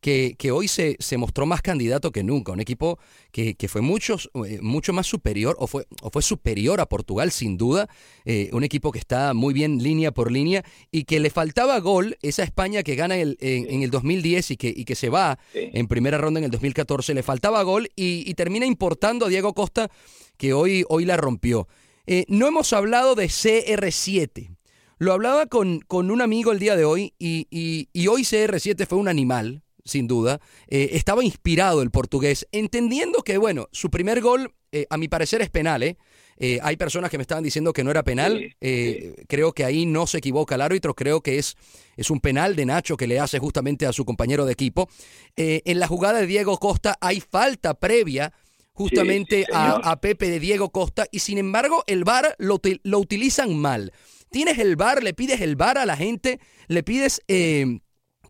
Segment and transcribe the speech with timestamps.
[0.00, 2.98] que, que hoy se, se mostró más candidato que nunca, un equipo
[3.32, 7.30] que, que fue muchos, eh, mucho más superior o fue, o fue superior a Portugal
[7.32, 7.88] sin duda,
[8.24, 12.16] eh, un equipo que está muy bien línea por línea y que le faltaba gol,
[12.22, 15.38] esa España que gana el- en, en el 2010 y que, y que se va
[15.74, 19.54] en primera ronda en el 2014, le faltaba gol y, y termina importando a Diego
[19.54, 19.90] Costa
[20.36, 21.66] que hoy, hoy la rompió.
[22.06, 24.54] Eh, no hemos hablado de CR7.
[24.98, 28.86] Lo hablaba con, con un amigo el día de hoy y, y- y hoy CR7
[28.86, 30.40] fue un animal, sin duda.
[30.68, 35.42] Eh, estaba inspirado el portugués, entendiendo que, bueno, su primer gol, eh, a mi parecer,
[35.42, 35.82] es penal.
[35.82, 35.96] ¿eh?
[36.40, 38.54] Eh, hay personas que me estaban diciendo que no era penal.
[38.60, 40.94] Eh, Creo que ahí no se equivoca el árbitro.
[40.94, 41.56] Creo que es,
[41.96, 44.88] es un penal de Nacho que le hace justamente a su compañero de equipo.
[45.36, 48.32] Eh, en la jugada de Diego Costa hay falta previa
[48.72, 53.56] justamente sí, a, Pepe de Diego Costa y sin embargo el VAR lo, lo utilizan
[53.56, 53.92] mal.
[54.30, 56.38] Tienes el VAR, le pides el VAR a la gente,
[56.68, 57.20] le pides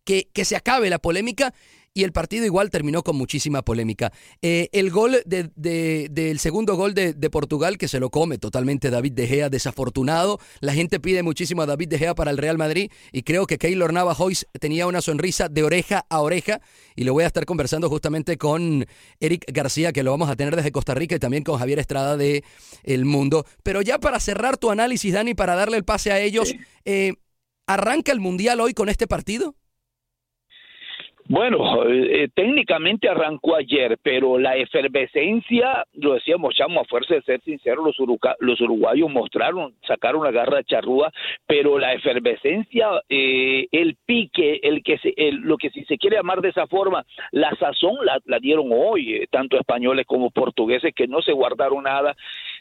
[0.08, 1.52] que, que se acabe la polémica
[1.92, 4.10] y el partido igual terminó con muchísima polémica.
[4.40, 8.38] Eh, el gol de- de- del segundo gol de, de Portugal, que se lo come
[8.38, 10.38] totalmente David De Gea, desafortunado.
[10.60, 13.58] La gente pide muchísimo a David De Gea para el Real Madrid y creo que
[13.58, 16.60] Keylor Navajois tenía una sonrisa de oreja a oreja
[16.96, 18.86] y lo voy a estar conversando justamente con
[19.20, 22.16] Eric García, que lo vamos a tener desde Costa Rica y también con Javier Estrada
[22.16, 22.44] de
[22.82, 23.44] El Mundo.
[23.62, 26.54] Pero ya para cerrar tu análisis, Dani, para darle el pase a ellos,
[26.86, 27.12] eh,
[27.66, 29.54] ¿arranca el Mundial hoy con este partido?
[31.30, 37.42] Bueno, eh, técnicamente arrancó ayer, pero la efervescencia, lo decíamos, chamo, a fuerza de ser
[37.42, 38.08] sinceros, los,
[38.40, 41.12] los uruguayos mostraron, sacaron la garra charrúa,
[41.46, 46.16] pero la efervescencia, eh, el pique, el que se, el- lo que si se quiere
[46.16, 50.94] llamar de esa forma, la sazón la, la dieron hoy, eh, tanto españoles como portugueses,
[50.94, 52.16] que no se guardaron nada.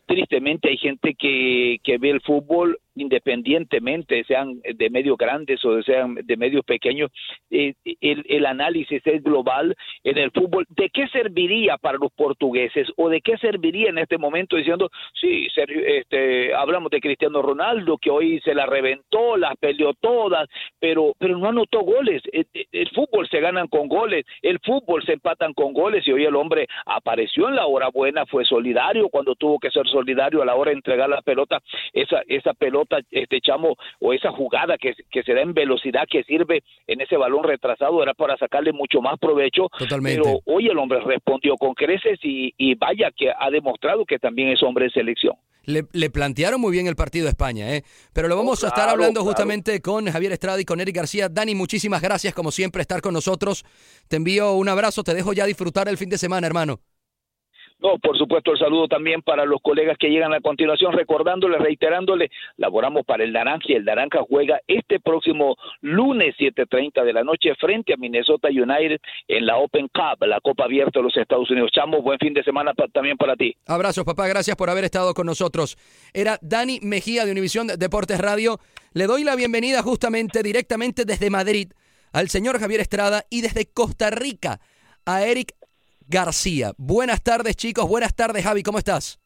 [0.05, 6.15] Tristemente hay gente que, que ve el fútbol independientemente, sean de medios grandes o sean
[6.15, 7.11] de medios pequeños,
[7.51, 10.65] eh, el, análisis es global en el fútbol.
[10.69, 15.47] ¿De qué serviría para los portugueses o de qué serviría en este momento diciendo, sí,
[15.55, 20.47] este, hablamos de Cristiano Ronaldo que hoy se la reventó, las peleó todas,
[20.79, 22.21] pero, pero no anotó goles.
[22.31, 26.11] El, el- el fútbol se ganan con goles, el fútbol se empatan con goles y
[26.11, 30.41] hoy el hombre apareció en la hora buena, fue solidario cuando tuvo que ser solidario
[30.41, 31.59] a la hora de entregar la pelota,
[31.91, 36.23] esa, esa pelota, este chamo, o esa jugada que, que se da en velocidad que
[36.23, 39.69] sirve en ese balón retrasado era para sacarle mucho más provecho.
[39.77, 40.21] Totalmente.
[40.23, 44.49] Pero hoy el hombre respondió con creces y, y vaya que ha demostrado que también
[44.49, 45.35] es hombre de selección.
[45.63, 47.83] Le, le plantearon muy bien el partido a España, ¿eh?
[48.13, 49.25] Pero lo vamos a estar hablando claro.
[49.25, 51.27] justamente con Javier Estrada y con Eric García.
[51.27, 53.65] Dani, muchísimas gracias como siempre estar con nosotros.
[54.07, 56.79] Te envío un abrazo, te dejo ya disfrutar el fin de semana, hermano.
[57.79, 62.31] No, por supuesto, el saludo también para los colegas que llegan a continuación, recordándole, reiterándole,
[62.57, 67.53] laboramos para el Naranja y el Naranja juega este próximo lunes 7.30 de la noche
[67.59, 71.69] frente a Minnesota United en la Open Cup, la Copa Abierta de los Estados Unidos.
[71.71, 73.55] Chamo, buen fin de semana también para ti.
[73.67, 75.77] Abrazos, papá, gracias por haber estado con nosotros.
[76.13, 78.59] Era Dani Mejía de Univisión Deportes Radio.
[78.93, 81.71] Le doy la bienvenida justamente directamente desde Madrid
[82.11, 84.59] al señor Javier Estrada y desde Costa Rica
[85.05, 85.53] a Eric
[86.07, 86.71] García.
[86.77, 87.87] Buenas tardes, chicos.
[87.87, 88.63] Buenas tardes, Javi.
[88.63, 89.19] ¿Cómo estás?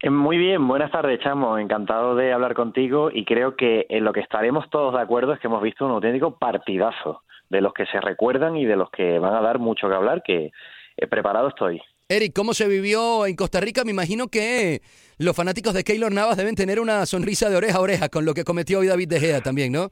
[0.00, 1.58] Eh, muy bien, buenas tardes, Chamo.
[1.58, 5.40] Encantado de hablar contigo y creo que en lo que estaremos todos de acuerdo es
[5.40, 9.18] que hemos visto un auténtico partidazo de los que se recuerdan y de los que
[9.18, 10.50] van a dar mucho que hablar, que
[10.96, 11.80] eh, preparado estoy.
[12.08, 13.82] Eric, ¿cómo se vivió en Costa Rica?
[13.82, 14.82] Me imagino que
[15.18, 18.34] los fanáticos de Keylor Navas deben tener una sonrisa de oreja a oreja con lo
[18.34, 19.88] que cometió hoy David De Gea también, ¿no?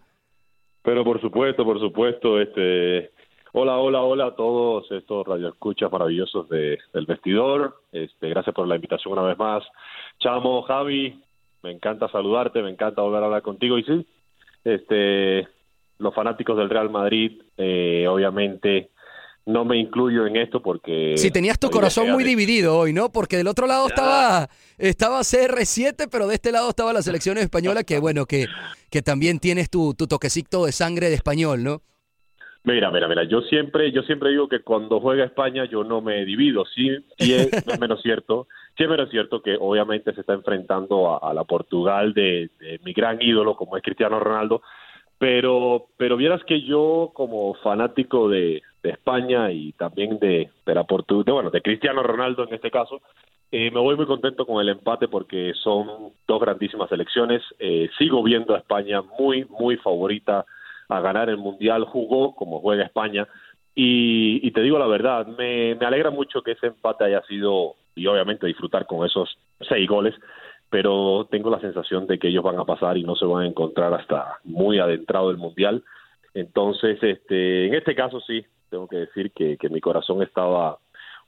[0.82, 3.12] Pero por supuesto, por supuesto, este
[3.54, 7.82] Hola, hola, hola a todos estos radioescuchas maravillosos de, del vestidor.
[7.92, 9.62] Este, gracias por la invitación una vez más.
[10.20, 11.22] Chamo, Javi,
[11.62, 13.76] me encanta saludarte, me encanta volver a hablar contigo.
[13.76, 14.06] Y sí,
[14.64, 15.46] este,
[15.98, 18.88] los fanáticos del Real Madrid, eh, obviamente,
[19.44, 21.18] no me incluyo en esto porque...
[21.18, 23.12] Si tenías tu corazón muy dividido hoy, ¿no?
[23.12, 27.84] Porque del otro lado estaba, estaba CR7, pero de este lado estaba la selección española,
[27.84, 28.46] que bueno, que,
[28.88, 31.82] que también tienes tu, tu toquecito de sangre de español, ¿no?
[32.64, 36.24] Mira, mira, mira, yo siempre, yo siempre digo que cuando juega España yo no me
[36.24, 37.50] divido, sí, sí es,
[37.80, 42.50] menos cierto, sí es menos cierto que obviamente se está enfrentando a, la Portugal de,
[42.84, 44.62] mi gran ídolo como es Cristiano Ronaldo,
[45.18, 51.34] pero, pero vieras que yo como fanático de, España y también de, de la Portugal,
[51.34, 53.00] bueno, de Cristiano Ronaldo en este caso,
[53.52, 57.42] eh, me voy muy contento con el empate porque son dos grandísimas selecciones.
[57.58, 60.46] Eh, sigo viendo a España muy, muy favorita
[60.96, 63.26] a ganar el Mundial, jugó como juega España.
[63.74, 68.46] Y, te digo la verdad, me, alegra mucho que ese empate haya sido, y obviamente
[68.46, 70.14] disfrutar con esos seis goles,
[70.68, 73.46] pero tengo la sensación de que ellos van a pasar y no se van a
[73.46, 75.82] encontrar hasta muy adentrado el Mundial.
[76.34, 80.78] Entonces, este, en este caso sí, tengo que decir que, que mi corazón estaba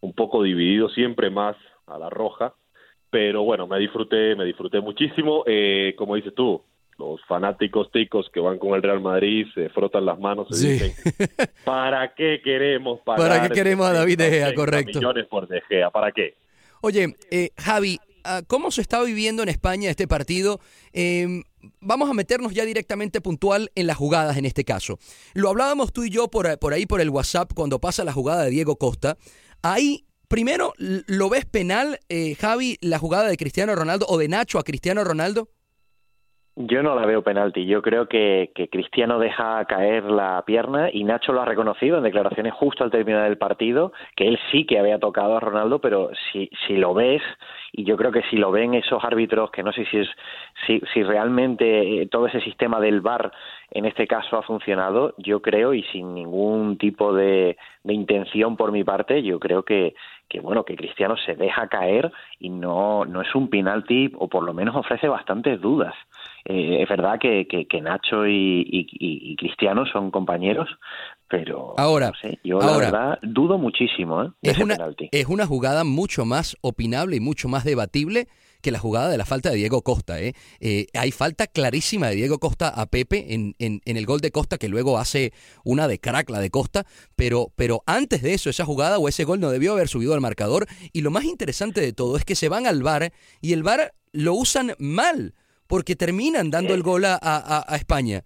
[0.00, 1.56] un poco dividido, siempre más
[1.86, 2.54] a la roja,
[3.14, 5.44] pero bueno, me disfruté, me disfruté muchísimo.
[5.46, 6.60] Eh, como dices tú,
[6.98, 10.92] los fanáticos ticos que van con el Real Madrid se frotan las manos y dicen
[11.64, 14.54] ¿para qué queremos ¿Para qué queremos a David De Gea?
[14.54, 14.98] Correcto.
[14.98, 16.34] Millones por De Gea, ¿para qué?
[16.80, 20.60] Oye, eh, Javi, ah, ¿cómo se está viviendo en España este partido?
[20.92, 21.42] Em,
[21.80, 24.98] vamos a meternos ya directamente puntual en las jugadas en este caso.
[25.34, 28.44] Lo hablábamos tú y yo por, por ahí por el WhatsApp cuando pasa la jugada
[28.44, 29.16] de Diego Costa.
[29.62, 34.58] Ahí Primero, ¿lo ves penal, eh, Javi, la jugada de Cristiano Ronaldo o de Nacho
[34.58, 35.48] a Cristiano Ronaldo?
[36.56, 37.66] Yo no la veo penalti.
[37.66, 42.04] Yo creo que, que, Cristiano deja caer la pierna y Nacho lo ha reconocido en
[42.04, 46.10] declaraciones justo al terminar el partido, que él sí que había tocado a Ronaldo, pero
[46.30, 47.22] si, si lo ves,
[47.72, 50.08] y yo creo que si lo ven esos árbitros, que no sé si es
[50.64, 53.32] si, si realmente eh, todo ese sistema del VAR
[53.72, 58.70] en este caso ha funcionado, yo creo, y sin ningún tipo de, de intención por
[58.70, 59.96] mi parte, yo creo que,
[60.28, 64.44] que bueno que Cristiano se deja caer y no no es un penalti o por
[64.44, 65.94] lo menos ofrece bastantes dudas
[66.46, 70.68] eh, es verdad que, que, Nacho y, Cristiano son compañeros,
[71.28, 72.12] pero ahora,
[72.42, 74.30] yo la verdad dudo muchísimo ¿eh?
[74.42, 74.76] es, una,
[75.10, 78.28] es una jugada mucho más opinable y mucho más debatible
[78.60, 80.20] que la jugada de la falta de Diego Costa.
[80.20, 80.34] ¿eh?
[80.60, 84.30] eh hay falta clarísima de Diego Costa a Pepe en, en, en, el gol de
[84.30, 85.32] Costa, que luego hace
[85.64, 89.24] una de crack la de Costa, pero, pero antes de eso, esa jugada o ese
[89.24, 90.66] gol no debió haber subido al marcador.
[90.92, 93.12] Y lo más interesante de todo es que se van al VAR
[93.42, 95.34] y el VAR lo usan mal
[95.66, 98.24] porque terminan dando el gol a, a, España.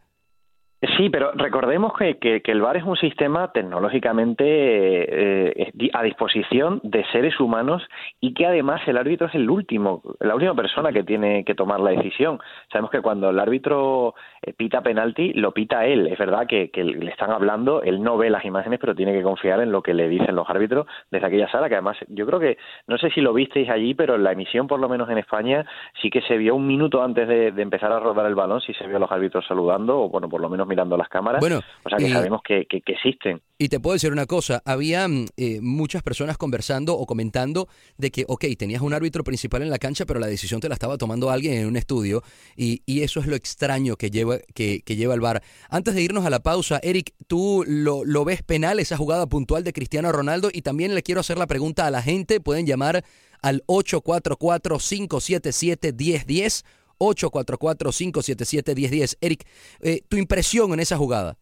[0.96, 7.04] Sí, pero recordemos que, que, el VAR es un sistema tecnológicamente eh, a disposición de
[7.10, 7.82] seres humanos
[8.20, 11.80] y que además el árbitro es el último, la última persona que tiene que tomar
[11.80, 12.38] la decisión.
[12.70, 16.06] Sabemos que cuando el árbitro eh, pita penalti, lo pita él.
[16.06, 19.60] Es verdad que, le están hablando, él no ve las imágenes, pero tiene que confiar
[19.60, 22.56] en lo que le dicen los árbitros desde aquella sala, que además yo creo que,
[22.86, 25.66] no sé si lo visteis allí, pero en la emisión, por lo menos en España,
[26.00, 28.72] sí que se vio un minuto antes de, de empezar a rodar el balón, sí
[28.74, 31.40] se vio a los árbitros saludando, o bueno, por lo menos mirando las cámaras.
[31.40, 33.40] Bueno, o sea que sabemos que, que, existen.
[33.58, 38.10] Y te puedo decir una cosa, había mm, eh, muchas personas conversando o comentando de
[38.10, 40.98] que, ok, tenías un árbitro principal en la cancha, pero la decisión te la estaba
[40.98, 42.22] tomando alguien en un estudio,
[42.56, 45.42] y, y eso es lo extraño que lleva, que, que, lleva el VAR.
[45.70, 49.64] Antes de irnos a la pausa, Eric, ¿tú lo, lo ves penal esa jugada puntual
[49.64, 50.50] de Cristiano Ronaldo?
[50.52, 53.04] Y también le quiero hacer la pregunta a la gente, pueden llamar
[53.42, 56.64] al 844-577-1010
[56.98, 59.18] 844-577-1010.
[59.20, 59.46] Eric,
[59.80, 61.36] eh, tu impresión en esa jugada.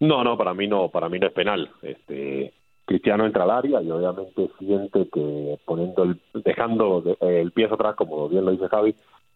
[0.00, 1.70] No, no, para mí no, para mí no es penal.
[1.82, 2.52] Este,
[2.86, 8.28] Cristiano entra al área y obviamente siente que poniendo el, dejando el pie atrás, como
[8.28, 8.94] bien lo dice Javi,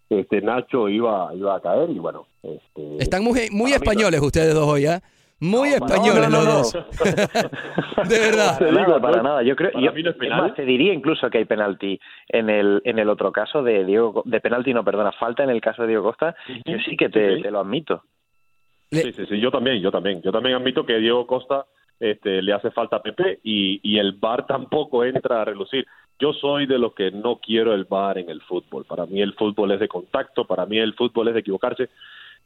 [0.08, 2.26] este Nacho iba iba a caer y bueno.
[2.42, 5.02] Este, Están muy, muy españoles ustedes dos hoy, ¿ah?
[5.44, 6.72] Muy españoles los dos.
[8.08, 8.58] de verdad.
[8.58, 9.42] Para nada, para nada.
[9.42, 13.10] Yo creo, yo, es más, te diría incluso que hay penalti en el en el
[13.10, 16.34] otro caso de Diego, de penalti no, perdona, falta en el caso de Diego Costa.
[16.64, 18.04] Yo sí que te, te lo admito.
[18.90, 20.22] Sí, sí, sí, yo también, yo también.
[20.22, 21.66] Yo también admito que Diego Costa
[22.00, 25.86] este, le hace falta a Pepe y, y el VAR tampoco entra a relucir.
[26.18, 28.86] Yo soy de los que no quiero el VAR en el fútbol.
[28.86, 31.90] Para mí el fútbol es de contacto, para mí el fútbol es de equivocarse.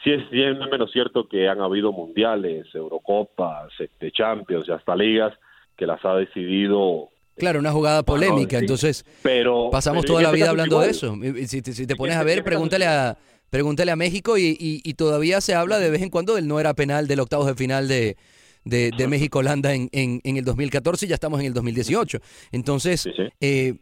[0.04, 4.94] Sí es, sí es menos cierto que han habido mundiales, Eurocopas, este, Champions y hasta
[4.94, 5.32] ligas
[5.76, 10.50] que las ha decidido Claro, una jugada polémica, entonces pero, pasamos pero toda la vida
[10.50, 10.86] hablando igual.
[10.86, 11.48] de eso.
[11.48, 13.16] Si te, si te pones a ver, pregúntale a
[13.50, 16.58] pregúntale a México y, y- y todavía se habla de vez en cuando del no
[16.60, 18.16] era penal del octavos de final de,
[18.64, 22.18] de, de México-Holanda en, en, en el 2014 y ya estamos en el 2018.
[22.52, 23.08] Entonces,
[23.40, 23.74] eh,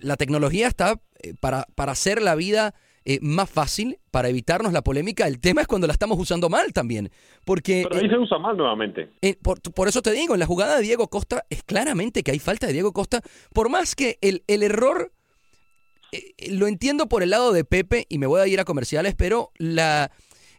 [0.00, 4.82] la tecnología está eh, para, para hacer la vida eh, más fácil, para evitarnos la
[4.82, 5.26] polémica.
[5.26, 7.10] El tema es cuando la estamos usando mal también.
[7.44, 9.10] Porque Pero ahí se usa mal nuevamente.
[9.22, 12.30] eh, por, por eso te digo, en la jugada de Diego Costa es claramente que
[12.30, 13.20] hay falta de Diego Costa,
[13.52, 15.12] por más que el, el error
[16.12, 19.14] eh, lo entiendo por el lado de Pepe y me voy a ir a comerciales,
[19.16, 20.10] pero la,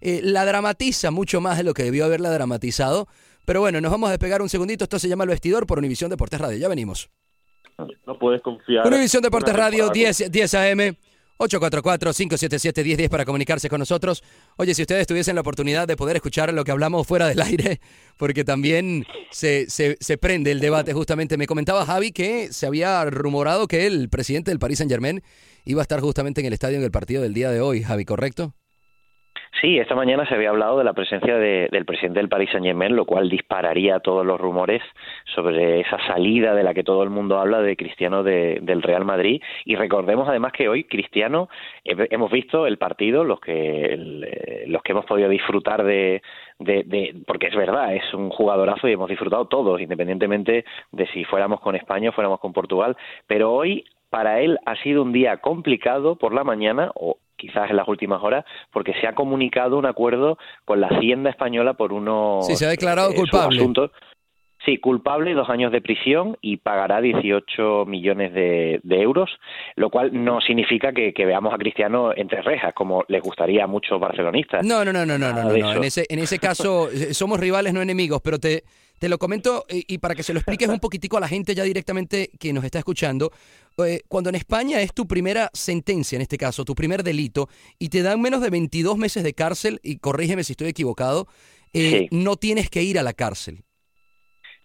[0.01, 3.07] eh, la dramatiza mucho más de lo que debió haberla dramatizado.
[3.45, 4.85] Pero bueno, nos vamos a despegar un segundito.
[4.85, 6.57] Esto se llama El Vestidor por Univisión Deportes Radio.
[6.57, 7.09] Ya venimos.
[8.07, 8.88] No puedes confiar.
[8.88, 10.95] Univisión Deportes Radio, temporada 10, 10 AM.
[11.40, 14.24] 844-577-1010 para comunicarse con nosotros.
[14.58, 17.82] Oye, si ustedes tuviesen la oportunidad de poder escuchar lo que hablamos fuera del aire,
[18.18, 21.38] porque también se, se, se prende el debate justamente.
[21.38, 25.24] Me comentaba Javi que se había rumorado que el presidente del Paris Saint Germain
[25.66, 28.06] iba a estar justamente en el estadio en el partido del día de hoy, Javi,
[28.06, 28.54] ¿correcto?
[29.62, 32.65] Sí, esta mañana se había hablado de la presencia de- del presidente del Paris Saint
[32.65, 34.81] Germain, lo cual dispararía todos los rumores
[35.36, 39.05] sobre esa salida de la que todo el mundo habla de Cristiano de- del Real
[39.05, 39.41] Madrid.
[39.63, 41.50] Y recordemos además que hoy Cristiano
[41.86, 43.53] he- hemos visto el partido, los que
[43.93, 46.22] eh, los que hemos podido disfrutar de,
[46.60, 51.24] de, de- porque es verdad, es un jugadorazo y hemos disfrutado todos, independientemente de si
[51.25, 52.98] fuéramos con España o fuéramos con Portugal.
[53.27, 57.77] Pero hoy para él ha sido un día complicado por la mañana o quizás en
[57.77, 62.46] las últimas horas porque se ha comunicado un acuerdo con la Hacienda española por unos
[62.46, 63.58] Sí, se ha declarado eh, culpable.
[63.58, 63.89] subasuntos.
[64.65, 69.32] Sí, culpable, dos años de prisión y pagará 18 millones de, de euros,
[69.75, 73.67] lo cual no significa que, que veamos a Cristiano entre rejas, como les gustaría a
[73.67, 74.63] muchos barcelonistas.
[74.63, 75.74] No, no, no, no, no, no.
[75.74, 78.63] En ese, en ese caso eh, somos rivales, no enemigos, pero te,
[79.00, 81.53] te lo comento eh, y para que se lo expliques un poquitico a la gente
[81.55, 83.32] ya directamente que nos está escuchando.
[83.86, 87.48] Eh, Cuando en España es tu primera sentencia, en este caso, tu primer delito,
[87.80, 91.27] y te dan menos de 22 meses de cárcel, y corrígeme si estoy equivocado,
[91.74, 92.08] eh, Sí.
[92.12, 93.63] no tienes que ir a la cárcel.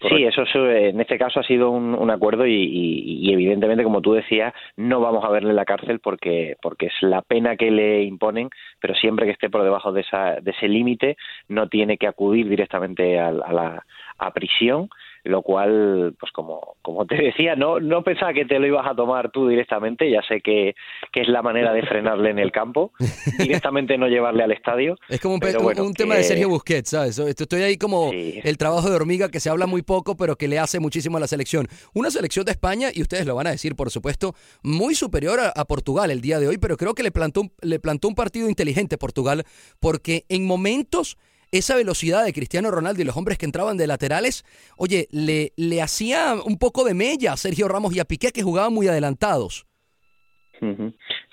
[0.00, 3.32] Sí, eso es, eh, en este caso ha sido un, un acuerdo y, y- y
[3.32, 7.20] evidentemente, como tú decías, no vamos a verle en la cárcel porque, porque es la
[7.22, 8.48] pena que le imponen,
[8.80, 11.16] pero siempre que esté por debajo de, esa, de ese límite
[11.48, 13.84] no tiene que acudir directamente a, a la
[14.18, 14.88] a prisión,
[15.28, 18.94] lo cual, pues como, como te decía, no, no pensaba que te lo ibas a
[18.94, 20.74] tomar tú directamente, ya sé que,
[21.12, 22.92] que es la manera de frenarle en el campo,
[23.38, 24.96] directamente no llevarle al estadio.
[25.08, 27.18] Es como un, bueno, un tema de que- Sergio Busquets, ¿sabes?
[27.18, 30.48] Esto- Estoy ahí como el trabajo de hormiga que se habla muy poco, pero que
[30.48, 31.66] le hace muchísimo a la selección.
[31.94, 35.48] Una selección de España, y ustedes lo van a decir, por supuesto, muy superior a,
[35.50, 38.14] a Portugal el día de hoy, pero creo que le plantó, un, le plantó un
[38.14, 39.44] partido inteligente Portugal,
[39.78, 41.16] porque en momentos
[41.52, 44.44] esa velocidad de Cristiano Ronaldo y los hombres que entraban de laterales,
[44.76, 48.42] oye, le, le hacía un poco de mella a Sergio Ramos y a Piqué, que
[48.42, 49.66] jugaban muy adelantados.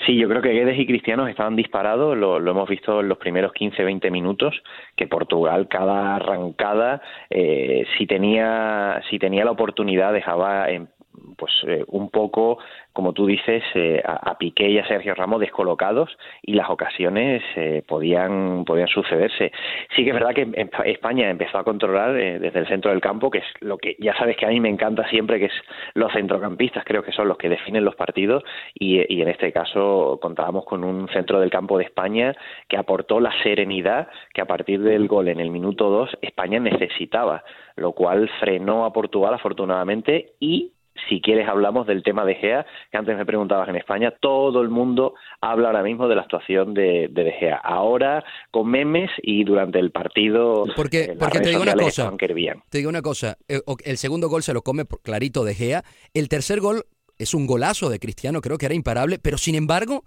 [0.06, 3.54] Sí, yo creo que Guedes y Cristianos estaban disparados, lo, hemos visto en los primeros
[3.54, 4.54] 15-20 minutos,
[4.96, 10.90] que Portugal cada arrancada, eh, si tenía si tenía la oportunidad, dejaba en-
[11.38, 12.58] pues eh, un poco,
[12.94, 17.84] como tú dices, eh, a, Piqué y a Sergio Ramos descolocados y las ocasiones eh,
[17.88, 19.52] podían podían sucederse.
[19.96, 20.48] Sí que es verdad que
[20.86, 24.16] España empezó a controlar eh, desde el centro del campo, que es lo que ya
[24.16, 25.54] sabes que a mí me encanta siempre, que es
[25.94, 30.20] los centrocampistas, creo que son los que definen los partidos y, y en este caso
[30.22, 32.36] contábamos con un centro del campo de España
[32.68, 37.44] que aportó la serenidad que a partir del gol en el minuto 2 España necesitaba,
[37.76, 40.72] lo cual frenó a Portugal afortunadamente y
[41.10, 44.70] si quieres hablamos del tema de Gea, que antes me preguntabas en España, todo el
[44.70, 47.58] mundo habla ahora mismo de la actuación de, de, de Gea.
[47.58, 51.88] Ahora con memes y durante el partido Porque, eh, porque te digo una cosa.
[51.90, 52.64] estaban que hervían.
[52.70, 53.38] Te digo una cosa.
[53.48, 55.84] eh, El segundo gol se lo come clarito de Gea.
[56.14, 56.86] El tercer gol
[57.18, 60.04] es un golazo de Cristiano, creo que era imparable, pero sin embargo,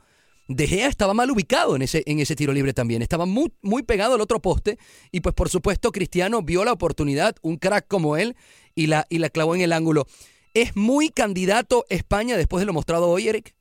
[0.48, 3.02] De Gea estaba mal ubicado en ese, en ese tiro libre también.
[3.02, 4.78] Estaba muy, muy pegado al otro poste.
[5.12, 8.34] Y pues por supuesto, Cristiano vio la oportunidad, un crack como él,
[8.74, 10.06] y la, y la clavó en el ángulo.
[10.58, 13.54] ¿Es muy candidato España después de lo mostrado hoy, Eric?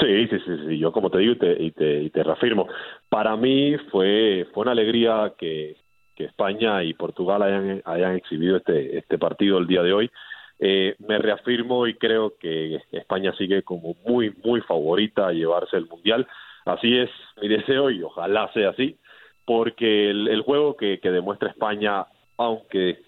[0.00, 0.76] Sí, sí, sí, sí.
[0.76, 2.66] Yo como te digo y te, y te, y te reafirmo,
[3.08, 5.76] para mí fue, fue una alegría que,
[6.16, 10.10] España y Portugal hayan, hayan exhibido este, este partido el día de hoy.
[10.58, 15.86] Eh, me reafirmo y creo que España sigue como muy, muy favorita a llevarse el
[15.86, 16.26] Mundial.
[16.64, 17.10] Así es
[17.40, 18.98] mi deseo y ojalá sea así,
[19.44, 22.06] porque el, juego que, demuestra España,
[22.36, 22.98] aunque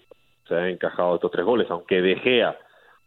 [0.47, 2.57] se hayan encajado estos tres goles, aunque De Gea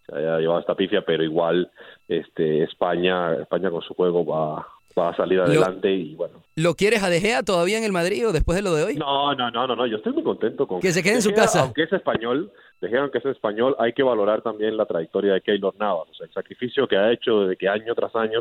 [0.06, 1.70] se haya llevado esta pifia, pero igual
[2.08, 4.66] este España España con su juego va,
[4.98, 6.42] va a salir adelante y bueno.
[6.56, 8.96] ¿Lo quieres a De Gea todavía en el Madrid o después de lo de hoy?
[8.96, 9.86] No, no, no, no, no.
[9.86, 11.62] yo estoy muy contento con que se quede en su Gea, casa.
[11.62, 15.40] Aunque es español, De Gea, aunque es español, hay que valorar también la trayectoria de
[15.40, 18.40] Keylor Navas, o sea, el sacrificio que ha hecho desde que año tras año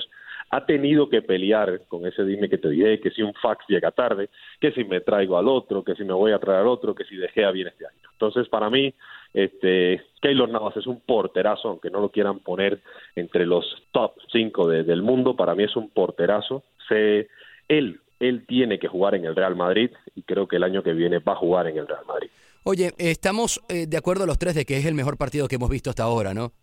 [0.54, 3.90] ha tenido que pelear con ese dime que te diré, que si un fax llega
[3.90, 4.30] tarde,
[4.62, 7.06] que si me traigo al otro, que si me voy a traer al otro, que
[7.06, 8.10] si De Gea viene este año.
[8.12, 8.94] Entonces, para mí,
[9.34, 12.82] este Keylor Navas es un porterazo, aunque no lo quieran poner
[13.16, 16.62] entre los top 5 del mundo, para mí es un porterazo.
[16.88, 17.30] Se,
[17.68, 20.94] él, él tiene que jugar en el Real Madrid y creo que el año que
[20.94, 22.30] viene va a jugar en el Real Madrid.
[22.62, 25.72] Oye, estamos eh, de acuerdo los tres de que es el mejor partido que hemos
[25.72, 26.54] visto hasta ahora, ¿no?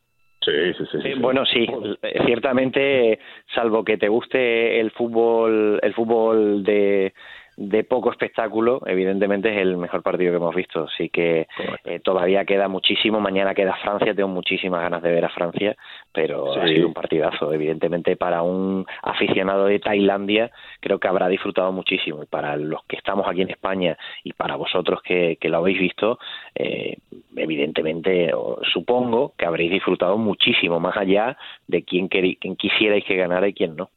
[0.42, 0.98] Sí, sí, sí.
[1.04, 1.66] Eh, bueno, sí,
[2.02, 3.18] eh, ciertamente,
[3.54, 7.12] salvo que te guste el fútbol, el fútbol de,
[7.56, 10.84] de poco espectáculo, evidentemente es el mejor partido que hemos visto.
[10.84, 11.46] Así que
[11.84, 13.20] eh, todavía queda muchísimo.
[13.20, 15.76] Mañana queda Francia, tengo muchísimas ganas de ver a Francia,
[16.12, 16.60] pero Sí.
[16.60, 17.52] ha sido un partidazo.
[17.52, 22.22] Evidentemente, para un aficionado de Tailandia, creo que habrá disfrutado muchísimo.
[22.22, 25.78] Y para los que estamos aquí en España y para vosotros que, que lo habéis
[25.80, 26.18] visto,
[26.54, 26.96] eh,
[27.36, 28.32] evidentemente,
[28.72, 33.76] supongo que habréis disfrutado muchísimo, más allá de quién, quién quisierais que ganara y quién
[33.76, 33.90] no.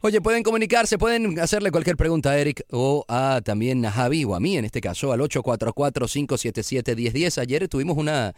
[0.00, 4.36] Oye, pueden comunicarse, pueden hacerle cualquier pregunta a Eric o a también a Javi o
[4.36, 7.38] a mí en este caso al 844-577-1010.
[7.38, 8.32] Ayer tuvimos una,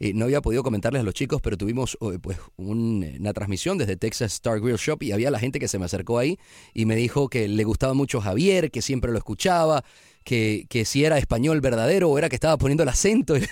[0.00, 3.76] eh, no había podido comentarles a los chicos, pero tuvimos eh, pues un- una transmisión
[3.76, 6.38] desde Texas Star Grill Shop y había la gente que se me acercó ahí
[6.72, 9.84] y me dijo que le gustaba mucho Javier, que siempre lo escuchaba,
[10.24, 13.34] que, que si era español verdadero o era que estaba poniendo el acento.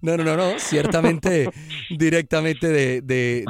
[0.00, 1.48] No, no, no, no, ciertamente
[1.90, 3.44] directamente de, de,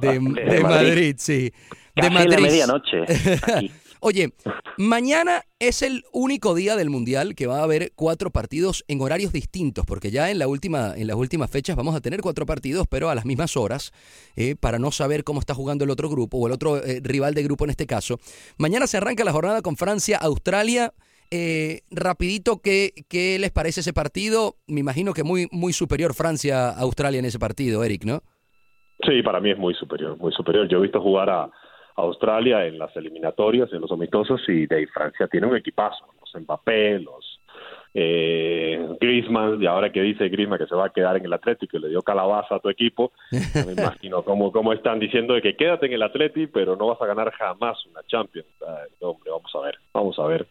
[0.00, 1.44] de, Madrid, sí.
[1.44, 1.52] De
[1.94, 2.38] Casi la Madrid.
[2.42, 3.02] medianoche,
[3.42, 3.70] aquí.
[4.00, 4.32] Oye,
[4.76, 9.32] mañana es el único día del Mundial que va a haber cuatro partidos en horarios
[9.32, 12.86] distintos, porque ya en, la última, en las últimas fechas vamos a tener cuatro partidos,
[12.88, 13.92] pero a las mismas horas,
[14.36, 17.34] eh, para no saber cómo está jugando el otro grupo o el otro eh, rival
[17.34, 18.20] de grupo en este caso.
[18.58, 20.92] Mañana se arranca la jornada con Francia, Australia.
[21.30, 24.56] Eh, rapidito, ¿qué, ¿qué les parece ese partido?
[24.66, 28.22] Me imagino que muy, muy superior Francia a Australia en ese partido, Eric, ¿no?
[29.06, 30.68] Sí, para mí es muy superior, muy superior.
[30.68, 31.50] Yo he visto jugar a, a
[31.96, 36.06] Australia en las eliminatorias, en los amistosos, y de ahí Francia tiene un equipazo.
[36.20, 37.40] Los Mbappé, los
[37.98, 41.78] eh, Griezmann, y ahora que dice Griezmann que se va a quedar en el Atlético
[41.78, 45.40] y le dio calabaza a tu equipo, no me imagino cómo, cómo están diciendo de
[45.40, 48.48] que quédate en el Atlético, pero no vas a ganar jamás una Champions.
[48.60, 50.46] Ay, hombre, vamos a ver, vamos a ver.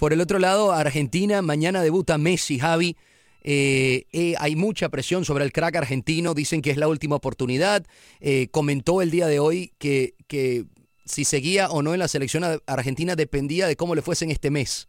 [0.00, 2.96] Por el otro lado, Argentina, mañana debuta Messi, Javi.
[3.42, 7.84] Eh, eh, hay mucha presión sobre el crack argentino, dicen que es la última oportunidad.
[8.20, 10.64] Eh, comentó el día de hoy que, que
[11.04, 14.88] si seguía o no en la selección argentina dependía de cómo le fuesen este mes.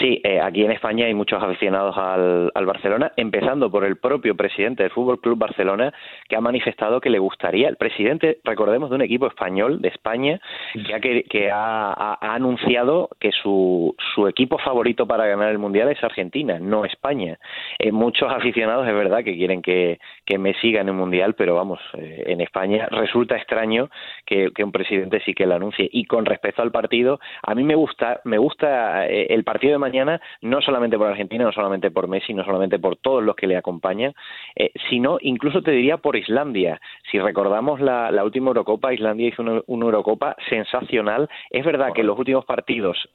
[0.00, 4.82] Sí, eh, aquí en España hay muchos aficionados al, Barcelona, empezando por el propio presidente
[4.82, 5.92] del Fútbol Club Barcelona,
[6.28, 7.68] que ha manifestado que le gustaría.
[7.68, 10.40] El presidente, recordemos, de un equipo español de España,
[10.74, 16.02] que ha, que, ha, anunciado que su, su equipo favorito para ganar el mundial es
[16.02, 17.38] Argentina, no España.
[17.78, 21.80] Eh, muchos aficionados es verdad que quieren que, que Messi gane el mundial, pero vamos,
[21.96, 23.88] eh, en España resulta extraño
[24.24, 25.88] que, que un presidente sí que lo anuncie.
[25.92, 30.20] Y con respecto al partido, a mí me gusta, me gusta el partido de mañana,
[30.40, 33.56] no solamente por Argentina, no solamente por Messi, no solamente por todos los que le
[33.56, 34.14] acompañan,
[34.54, 36.80] eh, sino incluso te diría por Islandia.
[37.10, 41.28] Si recordamos la, la última Eurocopa, Islandia hizo una, una Eurocopa sensacional.
[41.50, 43.08] Es verdad que en los últimos partidos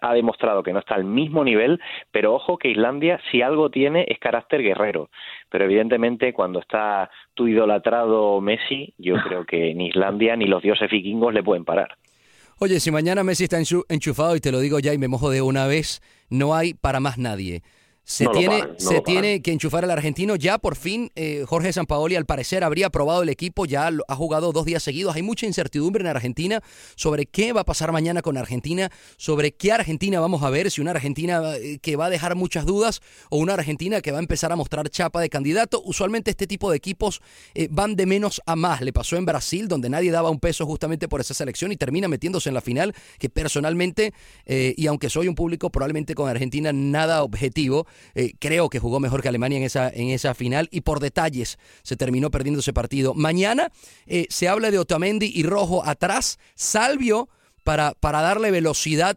[0.00, 4.04] ha demostrado que no está al mismo nivel, pero ojo que Islandia, si algo tiene,
[4.08, 5.10] es carácter guerrero.
[5.48, 10.90] Pero evidentemente, cuando está tu idolatrado Messi, yo creo que ni Islandia ni los dioses
[10.90, 11.96] vikingos le pueden parar.
[12.62, 15.30] Oye, si mañana Messi está enchu- enchufado, y te lo digo ya y me mojo
[15.30, 17.62] de una vez, no hay para más nadie.
[18.02, 20.34] Se No tiene, paran, no se tiene que enchufar al argentino.
[20.34, 24.16] Ya por fin, eh, Jorge Sampaoli al parecer habría probado el equipo, ya lo- ha
[24.16, 25.14] jugado dos días seguidos.
[25.14, 26.60] Hay mucha incertidumbre en Argentina
[26.96, 30.80] sobre qué va a pasar mañana con Argentina, sobre qué Argentina vamos a ver, si
[30.80, 34.22] una Argentina eh, que va a dejar muchas dudas o una Argentina que va a
[34.22, 35.80] empezar a mostrar chapa de candidato.
[35.84, 37.20] Usualmente este tipo de equipos
[37.54, 38.80] eh, van de menos a más.
[38.80, 42.08] Le pasó en Brasil, donde nadie daba un peso justamente por esa selección y termina
[42.08, 44.14] metiéndose en la final, que personalmente,
[44.46, 49.00] eh, y aunque soy un público probablemente con Argentina nada objetivo, eh, creo que jugó
[49.00, 52.72] mejor que Alemania en esa, en esa final y por detalles se terminó perdiendo ese
[52.72, 53.14] partido.
[53.14, 53.70] Mañana
[54.06, 57.28] eh, se habla de Otamendi y Rojo atrás, Salvio
[57.64, 59.16] para, para darle velocidad.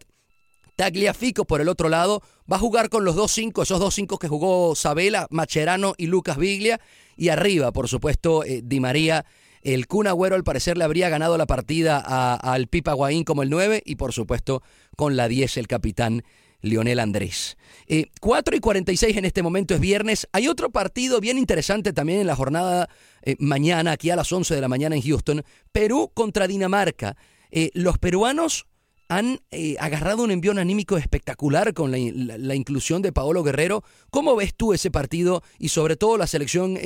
[0.75, 4.17] Tagliafico por el otro lado va a jugar con los dos cinco, esos dos cinco
[4.17, 6.81] que jugó Sabela, Macherano y Lucas Biglia.
[7.15, 9.23] Y arriba, por supuesto, eh, Di María
[9.63, 11.99] el Kun Agüero al parecer le habría ganado la partida
[12.35, 14.61] al Pipa Guaín como el 9 y por supuesto
[14.95, 16.23] con la 10 el capitán
[16.63, 17.57] Lionel Andrés.
[17.87, 20.27] Eh, 4 y 46 en este momento es viernes.
[20.33, 22.89] Hay otro partido bien interesante también en la jornada
[23.21, 25.43] eh, mañana, aquí a las 11 de la mañana en Houston.
[25.71, 27.15] Perú contra Dinamarca.
[27.51, 28.65] Eh, los peruanos
[29.09, 33.83] han eh, agarrado un envión anímico espectacular con la, inclusión de Paolo Guerrero.
[34.09, 36.79] ¿Cómo ves tú ese partido y sobre todo la selección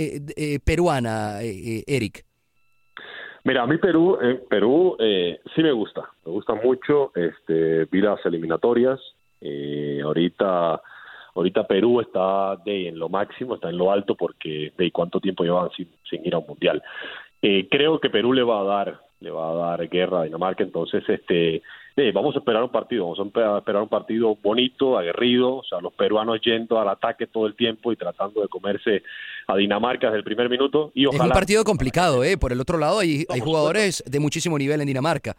[0.65, 2.25] peruana, Eric?
[3.47, 7.13] Mira, a mí Perú, eh, Perú eh, sí me gusta, me gusta mucho.
[7.15, 8.99] Este, vi las eliminatorias.
[9.41, 10.81] Eh, ahorita,
[11.35, 15.43] ahorita Perú está de en lo máximo, está en lo alto porque de cuánto tiempo
[15.43, 16.81] llevan sin, sin ir a un mundial.
[17.41, 20.63] Eh, creo que Perú le va a dar, le va a dar guerra a Dinamarca.
[20.63, 21.61] Entonces, este,
[21.95, 25.79] eh, vamos a esperar un partido, vamos a esperar un partido bonito, aguerrido, o sea,
[25.81, 29.03] los peruanos yendo al ataque todo el tiempo y tratando de comerse
[29.47, 30.91] a Dinamarca desde el primer minuto.
[30.93, 31.23] Y ojalá...
[31.23, 32.37] Es un partido complicado, ¿eh?
[32.37, 35.35] Por el otro lado hay, hay jugadores de muchísimo nivel en Dinamarca.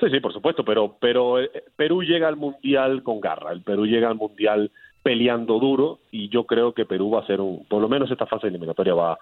[0.00, 3.84] Sí, sí, por supuesto, pero, pero eh, Perú llega al Mundial con garra, el Perú
[3.84, 4.70] llega al Mundial
[5.02, 8.26] peleando duro y yo creo que Perú va a ser un, por lo menos esta
[8.26, 9.18] fase eliminatoria va,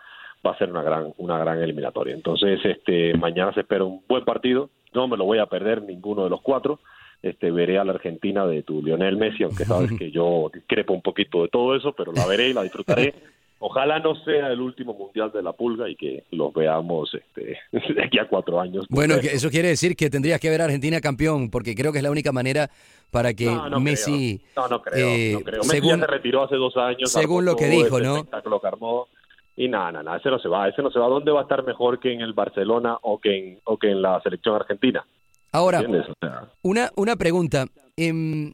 [0.47, 2.15] va a ser una gran, una gran eliminatoria.
[2.15, 6.25] Entonces, este, mañana se espera un buen partido, no me lo voy a perder ninguno
[6.25, 6.79] de los cuatro.
[7.21, 11.03] Este, veré a la Argentina de tu Lionel Messi, aunque sabes que yo discrepo un
[11.03, 13.15] poquito de todo eso, pero la veré y la disfrutaré.
[13.61, 17.59] Ojalá no sea el último mundial de la pulga y que los veamos este,
[17.95, 18.87] de aquí a cuatro años.
[18.89, 22.05] Bueno, eso quiere decir que tendrías que ver a Argentina campeón, porque creo que es
[22.05, 22.71] la única manera
[23.11, 24.41] para que no, no Messi.
[24.55, 24.65] Creo.
[24.65, 25.09] No, no creo.
[25.09, 25.59] Eh, no creo.
[25.63, 27.11] Messi según, ya se retiró hace dos años.
[27.11, 28.17] Según lo que dijo, ¿no?
[28.19, 29.09] Espectáculo que armó.
[29.57, 31.09] Y nada, nada, ese no se va, ese no se va.
[31.09, 34.01] ¿Dónde va a estar mejor que en el Barcelona o que en, o que en
[34.01, 35.05] la selección argentina?
[35.51, 37.67] Ahora, o sea, una, una pregunta.
[37.97, 38.53] Eh,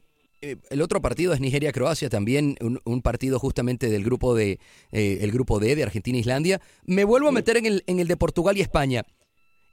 [0.69, 4.59] el otro partido es Nigeria-Croacia, también un, un, partido justamente del grupo de
[4.91, 6.61] eh, el grupo D de Argentina-Islandia.
[6.85, 9.03] Me vuelvo a meter en el, en el de Portugal y España.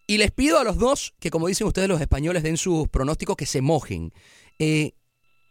[0.06, 3.36] Y les pido a los dos que, como dicen ustedes los españoles, den sus pronósticos
[3.36, 4.12] que se mojen.
[4.58, 4.92] Eh,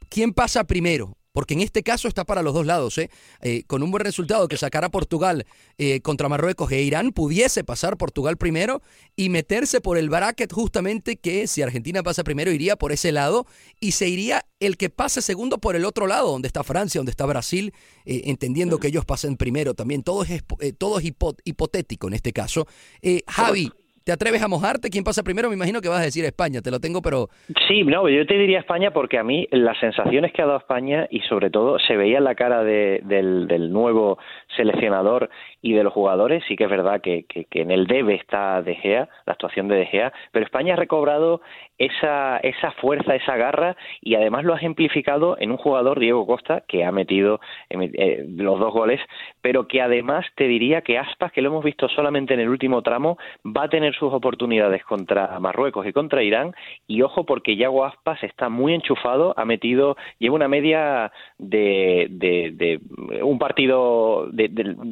[0.10, 1.18] ¿Quién pasa primero?
[1.32, 2.98] Porque en este caso está para los dos lados.
[2.98, 3.10] ¿eh?
[3.42, 5.46] Eh, con un buen resultado que sacara Portugal
[5.78, 8.82] eh, contra Marruecos e Irán, pudiese pasar Portugal primero
[9.16, 13.46] y meterse por el bracket justamente que si Argentina pasa primero iría por ese lado
[13.80, 17.10] y se iría el que pase segundo por el otro lado, donde está Francia, donde
[17.10, 17.74] está Brasil,
[18.06, 20.04] eh, entendiendo que ellos pasen primero también.
[20.04, 22.68] Todo es, eh, todo es hipo hipotético en este caso.
[23.02, 23.72] Eh, Javi,
[24.04, 24.90] ¿Te atreves a mojarte?
[24.90, 25.50] ¿Quién pasa primero?
[25.50, 27.28] Me imagino que vas a decir España, te lo tengo, pero...
[27.68, 31.08] Sí, no, yo te diría España porque a mí las sensaciones que ha dado España
[31.12, 34.18] y sobre todo se veía en la cara de, del, nuevo
[34.58, 35.30] seleccionador
[35.62, 39.08] y de los jugadores, sí que es verdad que, en el debe está De Gea,
[39.28, 41.42] la actuación de De Gea, pero España ha recobrado
[41.78, 42.40] esa,
[42.80, 46.92] fuerza, esa garra y además lo ha ejemplificado en un jugador, Diego Costa, que ha
[46.92, 49.00] metido eh, los dos goles,
[49.42, 52.82] pero que además te diría que Aspas, que lo hemos visto solamente en el último
[52.82, 56.54] tramo, va a tener sus oportunidades contra Marruecos y contra Irán
[56.88, 62.52] y ojo porque Yago Aspas está muy enchufado, ha metido, lleva una media de, de,
[62.54, 64.50] de un partido, de,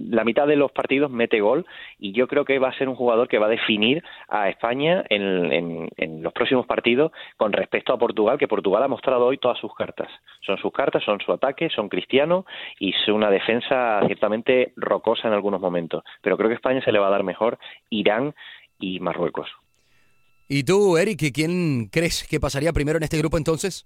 [0.09, 1.65] la mitad de los partidos mete gol
[1.99, 5.03] y yo creo que va a ser un jugador que va a definir a España
[5.09, 9.57] en, en, los próximos partidos con respecto a Portugal, que Portugal ha mostrado hoy todas
[9.59, 10.09] sus cartas.
[10.41, 12.45] Son sus cartas, son su ataque, son cristiano
[12.79, 16.03] y es una defensa ciertamente rocosa en algunos momentos.
[16.21, 17.57] Pero creo que España se le va a dar mejor
[17.89, 18.33] Irán
[18.79, 19.47] y Marruecos.
[20.47, 23.85] ¿Y tú, Eric, quién crees que pasaría primero en este grupo entonces?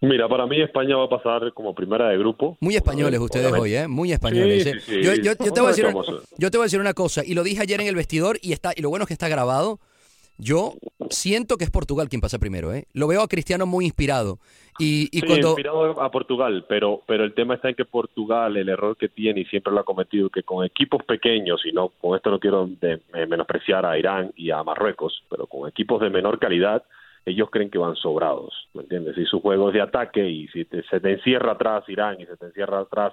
[0.00, 2.58] Mira, para mí España va a pasar como primera de grupo.
[2.60, 3.88] Muy españoles ustedes hoy, ¿eh?
[3.88, 4.64] Muy españoles.
[4.64, 4.80] Sí, ¿eh?
[4.80, 5.02] sí, sí.
[5.02, 5.86] Yo, yo, yo, te voy a decir,
[6.36, 8.52] yo te voy a decir una cosa, y lo dije ayer en el vestidor, y,
[8.52, 9.80] está, y lo bueno es que está grabado.
[10.36, 10.74] Yo
[11.10, 12.86] siento que es Portugal quien pasa primero, ¿eh?
[12.92, 14.38] Lo veo a Cristiano muy inspirado.
[14.78, 15.48] Y, y sí, cuando...
[15.48, 19.42] inspirado a Portugal, pero, pero el tema está en que Portugal, el error que tiene
[19.42, 22.66] y siempre lo ha cometido, que con equipos pequeños, y no, con esto no quiero
[22.66, 26.82] de, eh, menospreciar a Irán y a Marruecos, pero con equipos de menor calidad,
[27.24, 29.14] ellos creen que van sobrados, ¿me entiendes?
[29.14, 32.26] Si su juego es de ataque y si te, se te encierra atrás Irán y
[32.26, 33.12] se te encierra atrás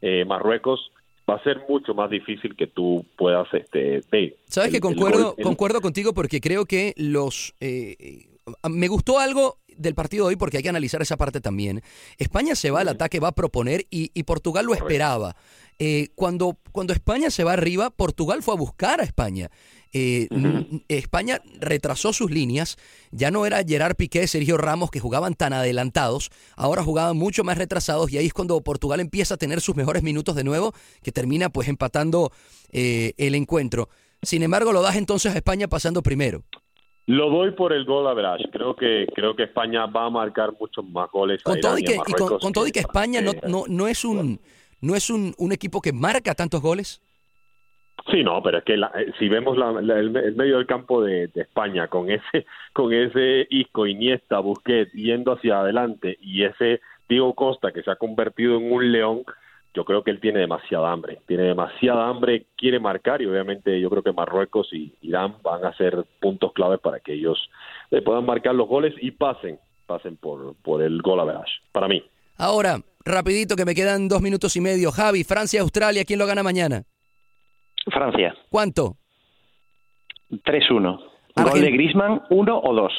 [0.00, 0.90] eh, Marruecos,
[1.28, 4.36] va a ser mucho más difícil que tú puedas este ver.
[4.46, 5.44] Sabes el, que concuerdo el, el...
[5.44, 8.26] concuerdo contigo porque creo que los eh,
[8.68, 11.82] me gustó algo del partido de hoy porque hay que analizar esa parte también.
[12.18, 15.36] España se va al ataque, va a proponer y, y Portugal lo esperaba.
[15.78, 19.50] Eh, cuando, cuando España se va arriba, Portugal fue a buscar a España.
[19.92, 20.28] Eh,
[20.88, 22.76] España retrasó sus líneas,
[23.10, 27.58] ya no era Gerard Piqué, Sergio Ramos que jugaban tan adelantados, ahora jugaban mucho más
[27.58, 31.12] retrasados y ahí es cuando Portugal empieza a tener sus mejores minutos de nuevo, que
[31.12, 32.30] termina pues empatando
[32.70, 33.88] eh, el encuentro.
[34.22, 36.42] Sin embargo, lo das entonces a España pasando primero.
[37.06, 38.44] Lo doy por el gol average.
[38.52, 41.40] Creo que creo que España va a marcar muchos más goles.
[41.40, 44.04] a Con todo y que, y con todo y que España no, no, no es
[44.04, 44.40] un
[44.80, 47.00] no es un, un equipo que marca tantos goles.
[48.10, 51.28] Sí, no, pero es que la- eh, si vemos la- el, medio del campo de,
[51.28, 52.22] de España con ese
[52.72, 57.96] con ese Isco, Iniesta, Busquets yendo hacia adelante y ese Diego Costa que se ha
[57.96, 59.22] convertido en un león,
[59.74, 63.88] yo creo que él tiene demasiada hambre, tiene demasiada hambre, quiere marcar y obviamente yo
[63.88, 67.38] creo que Marruecos y Irán van a ser puntos claves para que ellos
[67.90, 72.02] eh, puedan marcar los goles y pasen, pasen por, por el gol average, para mí.
[72.36, 74.90] Ahora, rapidito que me quedan dos minutos y medio.
[74.90, 76.82] Javi, Francia, Australia, ¿quién lo gana mañana?
[77.90, 78.96] Francia, ¿Cuánto?
[80.30, 80.98] 3-1.
[81.34, 82.92] Argen- Gol de Griezmann, uno o dos.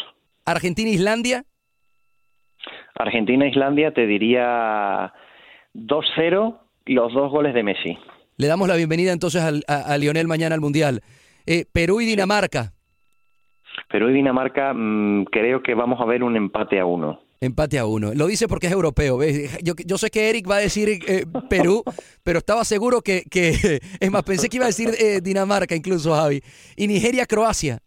[0.46, 1.44] Argentina, Islandia.
[2.96, 5.12] Argentina-Islandia te diría
[5.74, 7.98] 2-0 y los dos goles de Messi.
[8.38, 11.02] Le damos la bienvenida entonces al- a, a Lionel mañana al Mundial.
[11.46, 12.74] Eh, Perú y Dinamarca.
[13.90, 17.22] Perú y Dinamarca mm, creo que vamos a ver un empate a uno.
[17.44, 18.14] Empate a uno.
[18.14, 19.18] Lo dice porque es europeo.
[19.18, 19.58] ¿ves?
[19.64, 21.84] Yo, yo sé que Eric va a decir eh, Perú,
[22.24, 26.14] pero estaba seguro que, que- Es más, pensé que iba a decir eh, Dinamarca incluso,
[26.16, 26.42] Javi.
[26.78, 27.80] Y Nigeria, Croacia.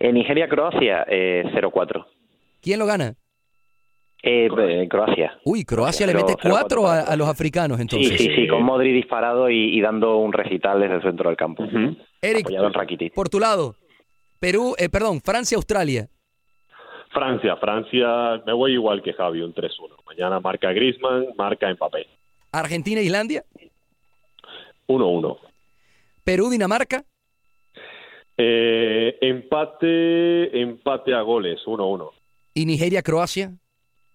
[0.00, 2.06] En Nigeria-Croacia, eh, 0-4.
[2.60, 3.14] ¿Quién lo gana?
[4.22, 5.38] Eh, eh, Croacia.
[5.44, 8.18] Uy, Croacia le mete cero cuatro cuatro a, para a los africanos Sí, entonces.
[8.18, 11.64] sí, sí, con Modri disparado y, y dando un recital desde el centro del campo.
[12.20, 12.48] Eric,
[13.14, 13.74] por tu lado,
[14.40, 16.08] Perú, eh, perdón, Francia, Australia.
[17.18, 20.04] Francia, Francia, me voy igual que Javi, un 3-1.
[20.06, 22.06] Mañana marca Griezmann, marca Mbappé.
[22.52, 23.42] Argentina, Islandia.
[24.86, 25.38] 1-1.
[26.22, 27.02] Perú, Dinamarca.
[28.36, 32.08] Eh, empate, empate a goles, 1-1.
[32.54, 33.50] Y Nigeria, Croacia.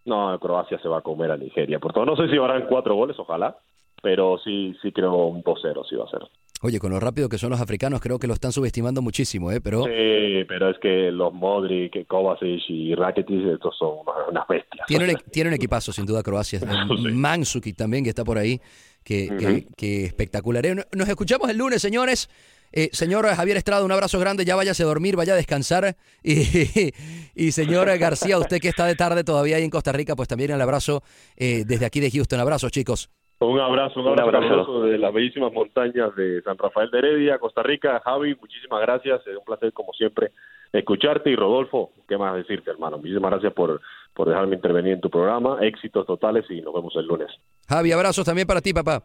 [0.06, 1.80] No, Croacia se va a comer a Nigeria.
[1.80, 3.58] Por todo, no sé si habrán cuatro goles, ojalá,
[4.02, 6.22] pero sí, sí creo un 2-0 sí va a ser.
[6.66, 9.60] Oye, con lo rápido que son los africanos, creo que lo están subestimando muchísimo, ¿eh?
[9.62, 13.98] Pero Sí, pero es que los Modric, Kovacic y Rakitic, estos son
[14.30, 14.88] unas- bestias.
[14.88, 16.60] tiene un, e- tiene un equipazo, sin duda, Croacia.
[17.14, 18.60] Mansuki también, que está por ahí,
[19.04, 20.66] que, que- que espectacular.
[20.66, 22.30] Eh, Nos escuchamos el lunes, señores.
[22.76, 25.96] Eh, señor Javier Estrada, un abrazo grande, ya váyase a dormir, vaya a descansar.
[26.24, 26.92] Y,
[27.36, 30.50] y señor García, usted que está de tarde todavía ahí en Costa Rica, pues también
[30.52, 31.04] el abrazo
[31.36, 32.40] eh, desde aquí de Houston.
[32.40, 33.10] Abrazo, chicos.
[33.48, 37.62] Un abrazo, un Un abrazo, de las bellísimas montañas de San Rafael de Heredia, Costa
[37.62, 38.02] Rica.
[38.04, 39.26] Javi, muchísimas gracias.
[39.28, 40.32] Es un placer, como siempre,
[40.72, 41.30] escucharte.
[41.30, 42.98] Y Rodolfo, ¿qué más decirte, hermano?
[42.98, 43.82] Muchísimas gracias por,
[44.14, 45.58] por dejarme intervenir en tu programa.
[45.62, 47.30] Éxitos totales y nos vemos el lunes.
[47.68, 49.04] Javi, abrazos también para ti, papá.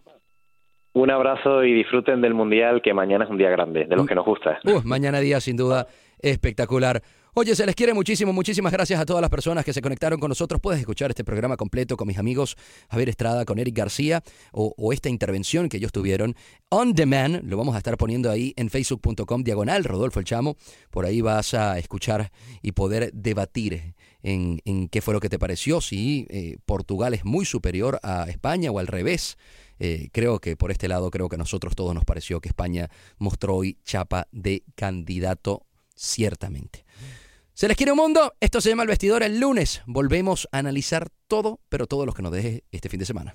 [0.98, 4.16] Un abrazo y disfruten del Mundial, que mañana es un día grande, de los que
[4.16, 4.58] nos gusta.
[4.82, 5.86] Mañana día sin duda
[6.18, 7.00] espectacular.
[7.34, 10.28] Oye, se les quiere muchísimo, muchísimas gracias a todas las personas que se conectaron con
[10.28, 10.60] nosotros.
[10.60, 12.56] Puedes escuchar este programa completo con mis amigos
[12.90, 16.34] Javier Estrada, con Eric García o, o esta intervención que ellos tuvieron
[16.68, 17.44] on demand.
[17.44, 20.56] Lo vamos a estar poniendo ahí en facebook.com diagonal Rodolfo el Chamo.
[20.90, 25.38] Por ahí vas a escuchar y poder debatir en, en qué fue lo que te
[25.38, 29.38] pareció, si eh, Portugal es muy superior a España o al revés.
[29.78, 32.90] Eh, creo que por este lado, creo que a nosotros todos nos pareció que España
[33.18, 36.84] mostró hoy chapa de candidato, ciertamente.
[37.54, 38.34] Se les quiere un mundo.
[38.40, 39.22] Esto se llama El Vestidor.
[39.22, 43.06] El lunes volvemos a analizar todo, pero todo lo que nos deje este fin de
[43.06, 43.34] semana.